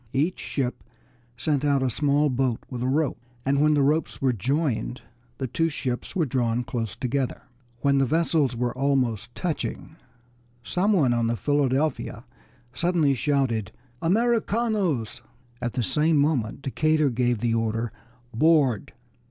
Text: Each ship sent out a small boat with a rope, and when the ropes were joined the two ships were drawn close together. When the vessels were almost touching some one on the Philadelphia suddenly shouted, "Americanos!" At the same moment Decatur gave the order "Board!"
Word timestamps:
Each 0.13 0.39
ship 0.39 0.83
sent 1.37 1.63
out 1.63 1.83
a 1.83 1.89
small 1.91 2.31
boat 2.31 2.61
with 2.71 2.81
a 2.81 2.87
rope, 2.87 3.19
and 3.45 3.61
when 3.61 3.75
the 3.75 3.83
ropes 3.83 4.19
were 4.19 4.33
joined 4.33 4.99
the 5.37 5.45
two 5.45 5.69
ships 5.69 6.15
were 6.15 6.25
drawn 6.25 6.63
close 6.63 6.95
together. 6.95 7.43
When 7.81 7.99
the 7.99 8.07
vessels 8.07 8.55
were 8.55 8.75
almost 8.75 9.35
touching 9.35 9.97
some 10.63 10.93
one 10.93 11.13
on 11.13 11.27
the 11.27 11.37
Philadelphia 11.37 12.23
suddenly 12.73 13.13
shouted, 13.13 13.73
"Americanos!" 14.01 15.21
At 15.61 15.73
the 15.73 15.83
same 15.83 16.17
moment 16.17 16.63
Decatur 16.63 17.11
gave 17.11 17.37
the 17.37 17.53
order 17.53 17.91
"Board!" 18.33 18.93